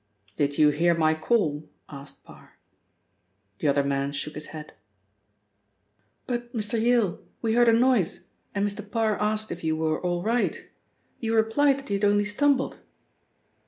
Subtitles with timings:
[0.35, 2.57] "Did you hear my call?" asked Parr.
[3.59, 4.73] The other man shook his head.
[6.25, 6.81] "But, Mr.
[6.81, 8.81] Yale, we heard a noise and Mr.
[8.89, 10.59] Parr asked if you were all right.
[11.19, 12.79] You replied that you had only stumbled."